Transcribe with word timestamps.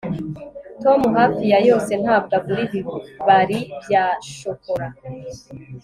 tom 0.83 1.01
hafi 1.17 1.43
ya 1.51 1.59
yose 1.69 1.91
ntabwo 2.01 2.31
agura 2.37 2.61
ibibari 2.67 3.59
bya 3.83 4.05
shokora 4.37 4.87